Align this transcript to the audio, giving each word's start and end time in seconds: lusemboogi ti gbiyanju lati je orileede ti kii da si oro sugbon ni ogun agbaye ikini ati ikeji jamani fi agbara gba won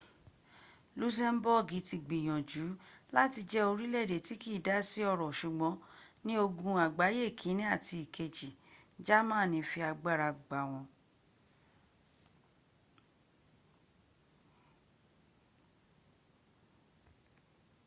lusemboogi 0.99 1.79
ti 1.87 1.97
gbiyanju 2.03 2.67
lati 3.15 3.41
je 3.51 3.59
orileede 3.71 4.17
ti 4.27 4.35
kii 4.41 4.63
da 4.67 4.75
si 4.89 4.99
oro 5.13 5.29
sugbon 5.39 5.75
ni 6.25 6.33
ogun 6.45 6.77
agbaye 6.85 7.23
ikini 7.31 7.63
ati 7.75 7.95
ikeji 8.05 8.49
jamani 9.07 9.59
fi 9.69 9.79
agbara 9.89 10.29
gba 10.39 10.59
won 10.69 10.85